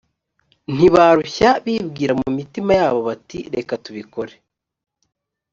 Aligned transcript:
ntibarushya 0.75 1.49
bibwira 1.65 2.13
mu 2.21 2.27
mitima 2.37 2.71
yabo 2.79 2.99
bati 3.07 3.39
reka 3.55 3.73
tubikore 3.83 4.33